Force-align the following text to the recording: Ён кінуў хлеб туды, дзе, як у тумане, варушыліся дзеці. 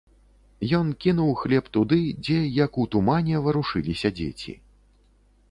Ён 0.77 0.87
кінуў 1.03 1.29
хлеб 1.41 1.65
туды, 1.77 1.99
дзе, 2.23 2.39
як 2.65 2.81
у 2.85 2.87
тумане, 2.97 3.35
варушыліся 3.51 4.13
дзеці. 4.23 4.57